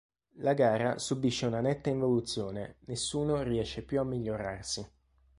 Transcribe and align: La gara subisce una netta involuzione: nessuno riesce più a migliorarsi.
La 0.37 0.55
gara 0.55 0.97
subisce 0.97 1.45
una 1.45 1.61
netta 1.61 1.91
involuzione: 1.91 2.77
nessuno 2.87 3.43
riesce 3.43 3.83
più 3.83 3.99
a 3.99 4.03
migliorarsi. 4.03 4.91